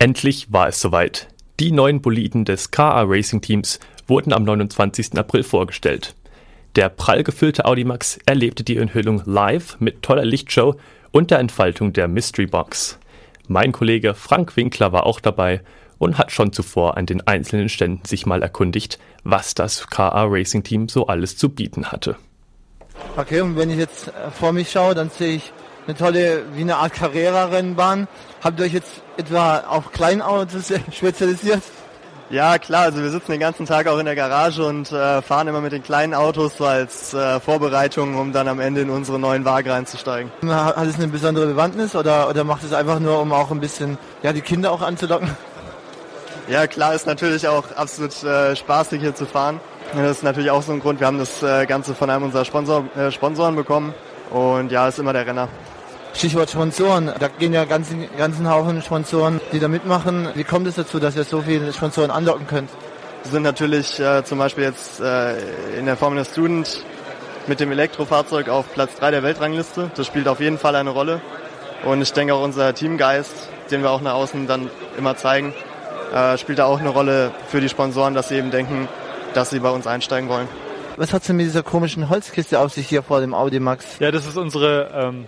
Endlich 0.00 0.52
war 0.52 0.68
es 0.68 0.80
soweit. 0.80 1.26
Die 1.58 1.72
neuen 1.72 2.00
Boliden 2.00 2.44
des 2.44 2.70
KA 2.70 3.02
Racing 3.02 3.40
Teams 3.40 3.80
wurden 4.06 4.32
am 4.32 4.44
29. 4.44 5.18
April 5.18 5.42
vorgestellt. 5.42 6.14
Der 6.76 6.88
prall 6.88 7.24
gefüllte 7.24 7.64
Audimax 7.64 8.20
erlebte 8.24 8.62
die 8.62 8.76
Enthüllung 8.76 9.22
live 9.24 9.76
mit 9.80 10.02
toller 10.02 10.24
Lichtshow 10.24 10.76
und 11.10 11.32
der 11.32 11.40
Entfaltung 11.40 11.92
der 11.92 12.06
Mystery 12.06 12.46
Box. 12.46 13.00
Mein 13.48 13.72
Kollege 13.72 14.14
Frank 14.14 14.56
Winkler 14.56 14.92
war 14.92 15.04
auch 15.04 15.18
dabei 15.18 15.62
und 15.98 16.16
hat 16.16 16.30
schon 16.30 16.52
zuvor 16.52 16.96
an 16.96 17.06
den 17.06 17.26
einzelnen 17.26 17.68
Ständen 17.68 18.04
sich 18.04 18.24
mal 18.24 18.40
erkundigt, 18.40 19.00
was 19.24 19.54
das 19.54 19.88
KA 19.88 20.26
Racing 20.26 20.62
Team 20.62 20.88
so 20.88 21.08
alles 21.08 21.36
zu 21.36 21.48
bieten 21.48 21.90
hatte. 21.90 22.14
Okay, 23.16 23.40
und 23.40 23.56
wenn 23.56 23.70
ich 23.70 23.78
jetzt 23.78 24.12
vor 24.38 24.52
mich 24.52 24.70
schaue, 24.70 24.94
dann 24.94 25.10
sehe 25.10 25.36
ich 25.36 25.52
eine 25.88 25.96
tolle, 25.96 26.42
wie 26.54 26.60
eine 26.60 26.76
Art 26.76 26.92
Carrera-Rennbahn. 26.92 28.08
Habt 28.44 28.60
ihr 28.60 28.66
euch 28.66 28.74
jetzt 28.74 29.00
etwa 29.16 29.60
auf 29.60 29.90
Kleinautos 29.90 30.72
spezialisiert? 30.92 31.62
Ja, 32.30 32.58
klar, 32.58 32.82
also 32.82 33.02
wir 33.02 33.08
sitzen 33.08 33.32
den 33.32 33.40
ganzen 33.40 33.64
Tag 33.64 33.86
auch 33.86 33.98
in 33.98 34.04
der 34.04 34.14
Garage 34.14 34.62
und 34.62 34.92
äh, 34.92 35.22
fahren 35.22 35.48
immer 35.48 35.62
mit 35.62 35.72
den 35.72 35.82
kleinen 35.82 36.12
Autos 36.12 36.58
so 36.58 36.66
als 36.66 37.14
äh, 37.14 37.40
Vorbereitung, 37.40 38.16
um 38.18 38.34
dann 38.34 38.48
am 38.48 38.60
Ende 38.60 38.82
in 38.82 38.90
unsere 38.90 39.18
neuen 39.18 39.46
Wagen 39.46 39.70
reinzusteigen. 39.70 40.30
Hat 40.46 40.86
es 40.86 40.96
eine 40.96 41.08
besondere 41.08 41.46
Bewandtnis 41.46 41.96
oder, 41.96 42.28
oder 42.28 42.44
macht 42.44 42.64
es 42.64 42.74
einfach 42.74 43.00
nur, 43.00 43.18
um 43.22 43.32
auch 43.32 43.50
ein 43.50 43.60
bisschen 43.60 43.96
ja, 44.22 44.34
die 44.34 44.42
Kinder 44.42 44.72
auch 44.72 44.82
anzulocken? 44.82 45.30
Ja, 46.48 46.66
klar, 46.66 46.94
ist 46.94 47.06
natürlich 47.06 47.48
auch 47.48 47.64
absolut 47.76 48.22
äh, 48.24 48.54
spaßig 48.54 49.00
hier 49.00 49.14
zu 49.14 49.24
fahren. 49.24 49.58
Das 49.94 50.18
ist 50.18 50.22
natürlich 50.22 50.50
auch 50.50 50.62
so 50.62 50.72
ein 50.72 50.80
Grund. 50.80 51.00
Wir 51.00 51.06
haben 51.06 51.18
das 51.18 51.42
äh, 51.42 51.64
Ganze 51.64 51.94
von 51.94 52.10
einem 52.10 52.24
unserer 52.24 52.44
Sponsor, 52.44 52.84
äh, 52.94 53.10
Sponsoren 53.10 53.56
bekommen 53.56 53.94
und 54.28 54.70
ja, 54.70 54.86
ist 54.86 54.98
immer 54.98 55.14
der 55.14 55.26
Renner. 55.26 55.48
Stichwort 56.18 56.50
Sponsoren. 56.50 57.12
Da 57.20 57.28
gehen 57.28 57.52
ja 57.52 57.64
ganzen, 57.64 58.08
ganzen 58.16 58.50
Haufen 58.50 58.82
Sponsoren, 58.82 59.40
die 59.52 59.60
da 59.60 59.68
mitmachen. 59.68 60.28
Wie 60.34 60.42
kommt 60.42 60.66
es 60.66 60.74
dazu, 60.74 60.98
dass 60.98 61.14
ihr 61.14 61.22
so 61.22 61.42
viele 61.42 61.72
Sponsoren 61.72 62.10
anlocken 62.10 62.48
könnt? 62.48 62.70
Wir 63.22 63.30
sind 63.30 63.44
natürlich 63.44 64.00
äh, 64.00 64.24
zum 64.24 64.38
Beispiel 64.38 64.64
jetzt 64.64 64.98
äh, 64.98 65.78
in 65.78 65.86
der 65.86 65.96
Formula 65.96 66.24
Student 66.24 66.82
mit 67.46 67.60
dem 67.60 67.70
Elektrofahrzeug 67.70 68.48
auf 68.48 68.66
Platz 68.74 68.96
3 68.96 69.12
der 69.12 69.22
Weltrangliste. 69.22 69.92
Das 69.94 70.08
spielt 70.08 70.26
auf 70.26 70.40
jeden 70.40 70.58
Fall 70.58 70.74
eine 70.74 70.90
Rolle. 70.90 71.20
Und 71.84 72.02
ich 72.02 72.12
denke 72.12 72.34
auch 72.34 72.42
unser 72.42 72.74
Teamgeist, 72.74 73.48
den 73.70 73.82
wir 73.82 73.92
auch 73.92 74.00
nach 74.00 74.14
außen 74.14 74.48
dann 74.48 74.70
immer 74.98 75.16
zeigen, 75.16 75.54
äh, 76.12 76.36
spielt 76.36 76.58
da 76.58 76.64
auch 76.64 76.80
eine 76.80 76.88
Rolle 76.88 77.30
für 77.46 77.60
die 77.60 77.68
Sponsoren, 77.68 78.14
dass 78.14 78.30
sie 78.30 78.38
eben 78.38 78.50
denken, 78.50 78.88
dass 79.34 79.50
sie 79.50 79.60
bei 79.60 79.70
uns 79.70 79.86
einsteigen 79.86 80.28
wollen. 80.28 80.48
Was 80.96 81.12
hat 81.12 81.20
es 81.20 81.28
denn 81.28 81.36
mit 81.36 81.46
dieser 81.46 81.62
komischen 81.62 82.08
Holzkiste 82.08 82.58
auf 82.58 82.72
sich 82.72 82.88
hier 82.88 83.04
vor 83.04 83.20
dem 83.20 83.34
Audi 83.34 83.60
Max? 83.60 84.00
Ja, 84.00 84.10
das 84.10 84.26
ist 84.26 84.36
unsere 84.36 84.90
ähm, 84.92 85.26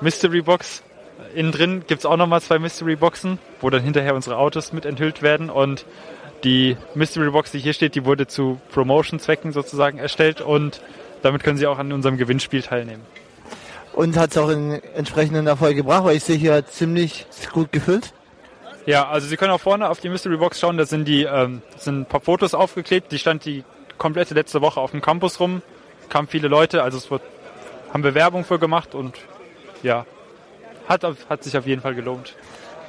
Mystery 0.00 0.42
Box. 0.42 0.82
Innen 1.34 1.52
drin 1.52 1.84
gibt 1.86 2.00
es 2.00 2.06
auch 2.06 2.16
nochmal 2.16 2.40
zwei 2.40 2.58
Mystery 2.58 2.96
Boxen, 2.96 3.38
wo 3.60 3.70
dann 3.70 3.82
hinterher 3.82 4.14
unsere 4.14 4.36
Autos 4.36 4.72
mit 4.72 4.86
enthüllt 4.86 5.22
werden. 5.22 5.50
Und 5.50 5.84
die 6.44 6.76
Mystery 6.94 7.30
Box, 7.30 7.50
die 7.50 7.58
hier 7.58 7.72
steht, 7.72 7.94
die 7.94 8.04
wurde 8.04 8.26
zu 8.26 8.60
Promotion-Zwecken 8.72 9.52
sozusagen 9.52 9.98
erstellt 9.98 10.40
und 10.40 10.80
damit 11.22 11.42
können 11.42 11.58
Sie 11.58 11.66
auch 11.66 11.78
an 11.78 11.92
unserem 11.92 12.16
Gewinnspiel 12.16 12.62
teilnehmen. 12.62 13.02
Und 13.92 14.16
hat 14.16 14.30
es 14.30 14.38
auch 14.38 14.48
einen 14.48 14.82
entsprechenden 14.94 15.46
Erfolg 15.46 15.76
gebracht, 15.76 16.04
weil 16.04 16.16
ich 16.16 16.24
sehe 16.24 16.36
hier 16.36 16.64
ziemlich 16.66 17.26
gut 17.52 17.72
gefüllt. 17.72 18.14
Ja, 18.86 19.08
also 19.08 19.26
Sie 19.26 19.36
können 19.36 19.52
auch 19.52 19.60
vorne 19.60 19.90
auf 19.90 20.00
die 20.00 20.08
Mystery 20.08 20.38
Box 20.38 20.58
schauen, 20.58 20.78
da 20.78 20.86
sind 20.86 21.06
die 21.06 21.24
ähm, 21.24 21.60
sind 21.76 22.00
ein 22.00 22.06
paar 22.06 22.20
Fotos 22.20 22.54
aufgeklebt, 22.54 23.12
die 23.12 23.18
stand 23.18 23.44
die 23.44 23.64
komplette 23.98 24.32
letzte 24.32 24.62
Woche 24.62 24.80
auf 24.80 24.92
dem 24.92 25.02
Campus 25.02 25.38
rum, 25.38 25.60
kamen 26.08 26.28
viele 26.28 26.48
Leute, 26.48 26.82
also 26.82 26.96
es 26.96 27.10
wird, 27.10 27.22
haben 27.92 28.02
wir 28.02 28.14
Werbung 28.14 28.44
für 28.44 28.58
gemacht 28.58 28.94
und 28.94 29.14
ja, 29.82 30.06
hat, 30.88 31.04
hat 31.28 31.44
sich 31.44 31.56
auf 31.56 31.66
jeden 31.66 31.82
Fall 31.82 31.94
gelohnt. 31.94 32.34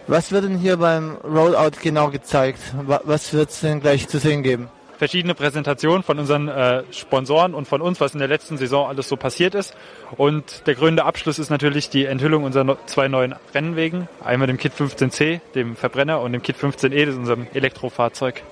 Was 0.07 0.31
wird 0.31 0.45
denn 0.45 0.57
hier 0.57 0.77
beim 0.77 1.17
Rollout 1.23 1.77
genau 1.81 2.09
gezeigt? 2.09 2.59
Was 2.83 3.33
wird 3.33 3.49
es 3.51 3.61
denn 3.61 3.79
gleich 3.79 4.07
zu 4.07 4.19
sehen 4.19 4.43
geben? 4.43 4.69
Verschiedene 4.97 5.33
Präsentationen 5.33 6.03
von 6.03 6.19
unseren 6.19 6.47
äh, 6.47 6.83
Sponsoren 6.91 7.55
und 7.55 7.67
von 7.67 7.81
uns, 7.81 7.99
was 7.99 8.13
in 8.13 8.19
der 8.19 8.27
letzten 8.27 8.57
Saison 8.57 8.87
alles 8.87 9.07
so 9.07 9.15
passiert 9.15 9.55
ist. 9.55 9.73
Und 10.15 10.67
der 10.67 10.75
grüne 10.75 11.05
Abschluss 11.05 11.39
ist 11.39 11.49
natürlich 11.49 11.89
die 11.89 12.05
Enthüllung 12.05 12.43
unserer 12.43 12.77
zwei 12.85 13.07
neuen 13.07 13.33
Rennwegen. 13.53 14.07
Einmal 14.23 14.47
dem 14.47 14.57
Kit 14.57 14.73
15C, 14.73 15.39
dem 15.55 15.75
Verbrenner, 15.75 16.21
und 16.21 16.33
dem 16.33 16.43
Kit 16.43 16.55
15E, 16.55 17.05
das 17.05 17.15
ist 17.15 17.19
unserem 17.19 17.47
Elektrofahrzeug. 17.53 18.43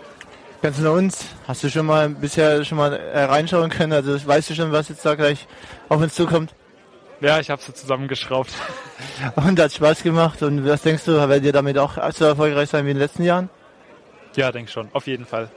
Ganz 0.62 0.82
du 0.82 0.92
uns, 0.92 1.26
hast 1.48 1.64
du 1.64 1.70
schon 1.70 1.86
mal 1.86 2.10
bisher 2.10 2.66
schon 2.66 2.80
mal 2.80 2.94
äh, 2.94 3.24
reinschauen 3.24 3.70
können? 3.70 3.94
Also 3.94 4.28
weißt 4.28 4.50
du 4.50 4.56
schon, 4.56 4.72
was 4.72 4.90
jetzt 4.90 5.06
da 5.06 5.16
gleich 5.16 5.48
auf 5.88 6.02
uns 6.02 6.16
zukommt? 6.16 6.54
Ja, 7.22 7.40
ich 7.40 7.50
habe 7.50 7.62
sie 7.62 7.74
zusammengeschraubt. 7.74 8.52
Und 9.36 9.60
hat 9.60 9.74
Spaß 9.74 10.04
gemacht. 10.04 10.42
Und 10.42 10.66
was 10.66 10.82
denkst 10.82 11.04
du, 11.06 11.18
werdet 11.18 11.44
ihr 11.44 11.52
damit 11.52 11.78
auch 11.78 11.98
so 12.12 12.26
erfolgreich 12.26 12.70
sein 12.70 12.86
wie 12.86 12.92
in 12.92 12.96
den 12.96 13.02
letzten 13.02 13.24
Jahren? 13.24 13.50
Ja, 14.36 14.52
denke 14.52 14.72
schon, 14.72 14.88
auf 14.94 15.08
jeden 15.08 15.26
Fall. 15.26 15.50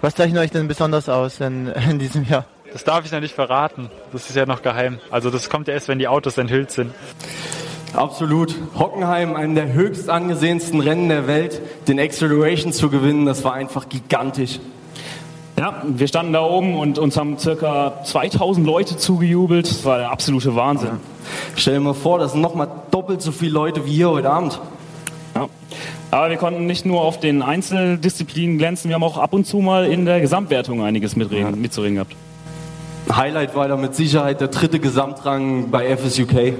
Was 0.00 0.16
zeichnet 0.16 0.42
euch 0.42 0.50
denn 0.50 0.66
besonders 0.66 1.08
aus 1.08 1.40
in, 1.40 1.68
in 1.90 1.98
diesem 1.98 2.24
Jahr? 2.24 2.46
Das 2.72 2.84
darf 2.84 3.04
ich 3.04 3.12
noch 3.12 3.20
nicht 3.20 3.34
verraten. 3.34 3.90
Das 4.12 4.28
ist 4.28 4.34
ja 4.34 4.46
noch 4.46 4.62
geheim. 4.62 4.98
Also 5.10 5.30
das 5.30 5.50
kommt 5.50 5.68
ja 5.68 5.74
erst, 5.74 5.88
wenn 5.88 5.98
die 5.98 6.08
Autos 6.08 6.38
enthüllt 6.38 6.70
sind. 6.70 6.92
Absolut. 7.92 8.54
Hockenheim, 8.78 9.36
einem 9.36 9.54
der 9.54 9.72
höchst 9.74 10.08
angesehensten 10.08 10.80
Rennen 10.80 11.10
der 11.10 11.26
Welt, 11.26 11.60
den 11.86 12.00
Acceleration 12.00 12.72
zu 12.72 12.88
gewinnen, 12.88 13.26
das 13.26 13.44
war 13.44 13.52
einfach 13.52 13.88
gigantisch. 13.90 14.58
Ja, 15.58 15.82
wir 15.86 16.08
standen 16.08 16.32
da 16.32 16.42
oben 16.42 16.74
und 16.76 16.98
uns 16.98 17.16
haben 17.16 17.38
circa 17.38 18.02
2000 18.04 18.66
Leute 18.66 18.96
zugejubelt. 18.96 19.68
Das 19.68 19.84
war 19.84 19.98
der 19.98 20.10
absolute 20.10 20.56
Wahnsinn. 20.56 20.88
Ja. 20.88 20.98
Stell 21.56 21.74
dir 21.74 21.80
mal 21.80 21.94
vor, 21.94 22.18
das 22.18 22.32
sind 22.32 22.40
nochmal 22.40 22.68
doppelt 22.90 23.22
so 23.22 23.32
viele 23.32 23.52
Leute 23.52 23.84
wie 23.84 23.92
hier 23.92 24.10
heute 24.10 24.30
Abend. 24.30 24.60
Ja. 25.34 25.48
Aber 26.10 26.30
wir 26.30 26.36
konnten 26.36 26.66
nicht 26.66 26.84
nur 26.84 27.02
auf 27.02 27.20
den 27.20 27.42
Einzeldisziplinen 27.42 28.58
glänzen, 28.58 28.88
wir 28.88 28.94
haben 28.94 29.04
auch 29.04 29.18
ab 29.18 29.32
und 29.34 29.46
zu 29.46 29.58
mal 29.58 29.86
in 29.86 30.04
der 30.04 30.20
Gesamtwertung 30.20 30.82
einiges 30.82 31.16
mitreden, 31.16 31.50
ja. 31.50 31.56
mitzureden 31.56 31.94
gehabt. 31.94 32.16
Highlight 33.14 33.54
war 33.54 33.68
da 33.68 33.76
mit 33.76 33.94
Sicherheit 33.94 34.40
der 34.40 34.48
dritte 34.48 34.78
Gesamtrang 34.78 35.70
bei 35.70 35.96
FSUK. 35.96 36.54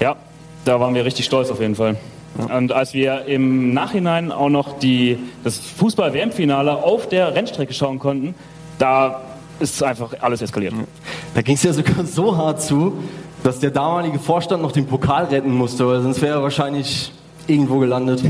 Ja, 0.00 0.16
da 0.64 0.80
waren 0.80 0.94
wir 0.94 1.04
richtig 1.04 1.24
stolz 1.24 1.50
auf 1.50 1.60
jeden 1.60 1.74
Fall. 1.74 1.96
Und 2.38 2.72
als 2.72 2.94
wir 2.94 3.26
im 3.26 3.72
Nachhinein 3.72 4.32
auch 4.32 4.48
noch 4.48 4.78
die, 4.78 5.18
das 5.44 5.58
Fußball-WM-Finale 5.58 6.76
auf 6.76 7.08
der 7.08 7.34
Rennstrecke 7.34 7.72
schauen 7.72 7.98
konnten, 7.98 8.34
da 8.78 9.22
ist 9.58 9.82
einfach 9.82 10.12
alles 10.20 10.42
eskaliert. 10.42 10.74
Da 11.34 11.42
ging 11.42 11.54
es 11.54 11.62
ja 11.62 11.72
sogar 11.72 12.04
so 12.04 12.36
hart 12.36 12.62
zu, 12.62 12.94
dass 13.42 13.58
der 13.60 13.70
damalige 13.70 14.18
Vorstand 14.18 14.62
noch 14.62 14.72
den 14.72 14.86
Pokal 14.86 15.24
retten 15.26 15.52
musste, 15.52 15.86
weil 15.86 16.02
sonst 16.02 16.20
wäre 16.20 16.38
er 16.38 16.42
wahrscheinlich 16.42 17.12
irgendwo 17.46 17.78
gelandet. 17.78 18.22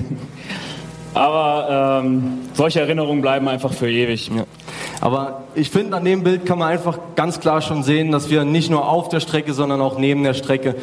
Aber 1.14 2.02
ähm, 2.04 2.40
solche 2.52 2.80
Erinnerungen 2.80 3.22
bleiben 3.22 3.48
einfach 3.48 3.72
für 3.72 3.90
ewig. 3.90 4.28
Ja. 4.28 4.44
Aber 5.00 5.42
ich 5.54 5.70
finde, 5.70 5.96
an 5.96 6.04
dem 6.04 6.22
Bild 6.22 6.46
kann 6.46 6.58
man 6.58 6.68
einfach 6.68 6.98
ganz 7.16 7.40
klar 7.40 7.60
schon 7.60 7.82
sehen, 7.82 8.12
dass 8.12 8.30
wir 8.30 8.44
nicht 8.44 8.70
nur 8.70 8.88
auf 8.88 9.08
der 9.08 9.20
Strecke, 9.20 9.52
sondern 9.52 9.80
auch 9.80 9.98
neben 9.98 10.22
der 10.22 10.34
Strecke 10.34 10.74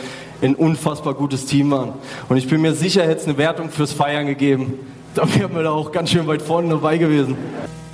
ein 0.41 0.56
unfassbar 0.56 1.13
gutes 1.13 1.46
Team 1.46 1.72
waren. 1.72 1.94
Und 2.29 2.38
ich 2.38 2.47
bin 2.47 2.62
mir 2.62 2.74
sicher, 2.74 3.03
hätte 3.03 3.22
es 3.22 3.28
eine 3.28 3.38
Wertung 3.38 3.69
fürs 3.69 3.94
Feiern 3.94 4.28
gegeben. 4.28 4.74
Da 5.16 5.31
wären 5.35 5.53
wir 5.53 5.62
da 5.62 5.69
auch 5.69 5.91
ganz 5.91 6.09
schön 6.09 6.25
weit 6.25 6.41
vorne 6.41 6.69
dabei 6.69 6.97
gewesen. 6.97 7.38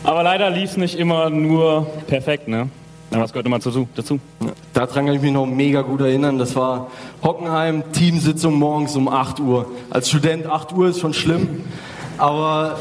Aber 0.06 0.24
leider 0.24 0.50
lief 0.50 0.72
es 0.72 0.78
nicht 0.78 0.98
immer 0.98 1.30
nur 1.30 1.86
perfekt, 2.08 2.48
ne? 2.48 2.70
Aber 3.12 3.22
das 3.24 3.34
gehört 3.34 3.46
immer 3.46 3.60
dazu. 3.60 3.90
dazu. 3.94 4.22
Daran 4.74 5.06
kann 5.06 5.16
ich 5.16 5.22
mich 5.22 5.34
noch 5.34 5.46
mega 5.46 5.82
gut 5.82 6.00
erinnern. 6.00 6.38
Das 6.38 6.56
war 6.56 6.88
Hockenheim, 7.22 7.92
Teamsitzung 7.92 8.54
morgens 8.54 8.96
um 8.96 9.10
8 9.10 9.42
Uhr. 9.42 9.66
Als 9.90 10.08
Student 10.08 10.46
8 10.48 10.72
Uhr 10.74 10.88
ist 10.88 11.02
schon 11.02 11.14
schlimm. 11.14 11.64
Aber 12.18 12.78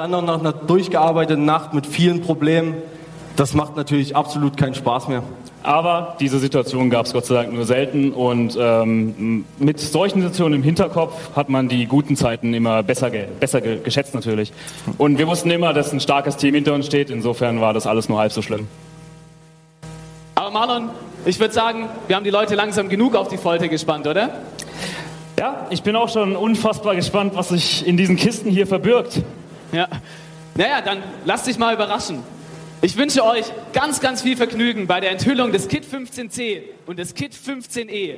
dann 0.00 0.10
noch 0.10 0.22
nach 0.22 0.40
einer 0.40 0.52
durchgearbeiteten 0.52 1.44
Nacht 1.44 1.74
mit 1.74 1.86
vielen 1.86 2.22
Problemen, 2.22 2.74
das 3.36 3.54
macht 3.54 3.76
natürlich 3.76 4.16
absolut 4.16 4.56
keinen 4.56 4.74
Spaß 4.74 5.08
mehr. 5.08 5.22
Aber 5.62 6.16
diese 6.18 6.38
Situation 6.38 6.88
gab 6.88 7.04
es 7.04 7.12
Gott 7.12 7.26
sei 7.26 7.34
Dank 7.34 7.52
nur 7.52 7.66
selten 7.66 8.12
und 8.12 8.56
ähm, 8.58 9.44
mit 9.58 9.78
solchen 9.78 10.20
Situationen 10.20 10.60
im 10.60 10.62
Hinterkopf 10.62 11.36
hat 11.36 11.50
man 11.50 11.68
die 11.68 11.84
guten 11.84 12.16
Zeiten 12.16 12.54
immer 12.54 12.82
besser, 12.82 13.10
ge 13.10 13.26
besser 13.38 13.60
ge 13.60 13.78
geschätzt 13.84 14.14
natürlich. 14.14 14.54
Und 14.96 15.18
wir 15.18 15.26
wussten 15.26 15.50
immer, 15.50 15.74
dass 15.74 15.92
ein 15.92 16.00
starkes 16.00 16.38
Team 16.38 16.54
hinter 16.54 16.72
uns 16.72 16.86
steht, 16.86 17.10
insofern 17.10 17.60
war 17.60 17.74
das 17.74 17.86
alles 17.86 18.08
nur 18.08 18.18
halb 18.18 18.32
so 18.32 18.40
schlimm. 18.40 18.68
Aber 20.34 20.50
Marlon, 20.50 20.88
ich 21.26 21.38
würde 21.38 21.52
sagen, 21.52 21.90
wir 22.06 22.16
haben 22.16 22.24
die 22.24 22.30
Leute 22.30 22.54
langsam 22.54 22.88
genug 22.88 23.14
auf 23.14 23.28
die 23.28 23.36
Folter 23.36 23.68
gespannt, 23.68 24.06
oder? 24.06 24.30
Ja, 25.38 25.66
ich 25.68 25.82
bin 25.82 25.94
auch 25.94 26.08
schon 26.08 26.36
unfassbar 26.36 26.94
gespannt, 26.94 27.32
was 27.34 27.50
sich 27.50 27.86
in 27.86 27.98
diesen 27.98 28.16
Kisten 28.16 28.50
hier 28.50 28.66
verbirgt. 28.66 29.22
Ja. 29.72 29.88
Naja, 30.54 30.80
dann 30.80 31.02
lasst 31.24 31.46
dich 31.46 31.58
mal 31.58 31.74
überraschen. 31.74 32.22
Ich 32.82 32.96
wünsche 32.96 33.24
euch 33.24 33.44
ganz, 33.72 34.00
ganz 34.00 34.22
viel 34.22 34.36
Vergnügen 34.36 34.86
bei 34.86 35.00
der 35.00 35.10
Enthüllung 35.10 35.52
des 35.52 35.68
Kit 35.68 35.84
15C 35.84 36.62
und 36.86 36.98
des 36.98 37.14
Kit 37.14 37.34
15E. 37.34 38.16